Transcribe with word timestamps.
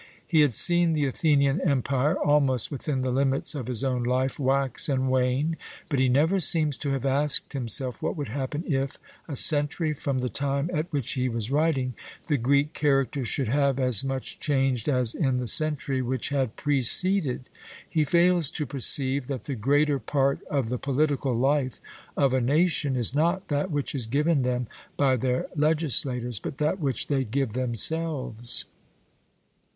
He 0.25 0.39
had 0.41 0.55
seen 0.55 0.93
the 0.93 1.05
Athenian 1.05 1.61
empire, 1.61 2.17
almost 2.17 2.71
within 2.71 3.03
the 3.03 3.11
limits 3.11 3.53
of 3.53 3.67
his 3.67 3.83
own 3.83 4.01
life, 4.01 4.39
wax 4.39 4.89
and 4.89 5.11
wane, 5.11 5.57
but 5.89 5.99
he 5.99 6.09
never 6.09 6.39
seems 6.39 6.75
to 6.77 6.89
have 6.93 7.05
asked 7.05 7.53
himself 7.53 8.01
what 8.01 8.17
would 8.17 8.29
happen 8.29 8.63
if, 8.65 8.97
a 9.27 9.35
century 9.35 9.93
from 9.93 10.17
the 10.17 10.27
time 10.27 10.71
at 10.73 10.91
which 10.91 11.11
he 11.11 11.29
was 11.29 11.51
writing, 11.51 11.93
the 12.25 12.37
Greek 12.39 12.73
character 12.73 13.23
should 13.23 13.47
have 13.49 13.77
as 13.77 14.03
much 14.03 14.39
changed 14.39 14.89
as 14.89 15.13
in 15.13 15.37
the 15.37 15.45
century 15.47 16.01
which 16.01 16.29
had 16.29 16.55
preceded. 16.55 17.47
He 17.87 18.03
fails 18.03 18.49
to 18.49 18.65
perceive 18.65 19.27
that 19.27 19.43
the 19.43 19.53
greater 19.53 19.99
part 19.99 20.39
of 20.47 20.69
the 20.69 20.79
political 20.79 21.35
life 21.35 21.79
of 22.17 22.33
a 22.33 22.41
nation 22.41 22.95
is 22.95 23.13
not 23.13 23.49
that 23.49 23.69
which 23.69 23.93
is 23.93 24.07
given 24.07 24.41
them 24.41 24.65
by 24.97 25.15
their 25.15 25.45
legislators, 25.55 26.39
but 26.39 26.57
that 26.57 26.79
which 26.79 27.05
they 27.05 27.23
give 27.23 27.53
themselves. 27.53 28.65